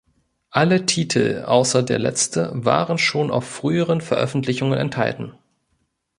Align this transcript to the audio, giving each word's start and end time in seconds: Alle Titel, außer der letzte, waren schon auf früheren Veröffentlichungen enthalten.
Alle 0.49 0.87
Titel, 0.87 1.43
außer 1.45 1.83
der 1.83 1.99
letzte, 1.99 2.49
waren 2.55 2.97
schon 2.97 3.29
auf 3.29 3.47
früheren 3.47 4.01
Veröffentlichungen 4.01 4.73
enthalten. 4.73 5.35